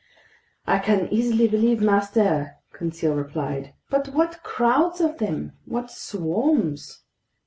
"I 0.65 0.79
can 0.79 1.09
easily 1.13 1.47
believe 1.47 1.79
master," 1.79 2.55
Conseil 2.73 3.13
replied. 3.13 3.75
"But 3.91 4.07
what 4.15 4.41
crowds 4.41 4.99
of 4.99 5.19
them! 5.19 5.51
What 5.65 5.91
swarms!" 5.91 7.03